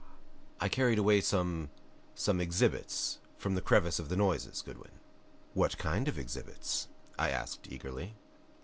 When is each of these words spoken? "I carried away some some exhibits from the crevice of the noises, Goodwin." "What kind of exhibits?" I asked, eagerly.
"I 0.59 0.67
carried 0.67 0.97
away 0.97 1.21
some 1.21 1.69
some 2.15 2.41
exhibits 2.41 3.19
from 3.37 3.53
the 3.53 3.61
crevice 3.61 3.99
of 3.99 4.09
the 4.09 4.17
noises, 4.17 4.63
Goodwin." 4.65 4.93
"What 5.53 5.77
kind 5.77 6.07
of 6.07 6.17
exhibits?" 6.17 6.87
I 7.19 7.29
asked, 7.29 7.67
eagerly. 7.69 8.15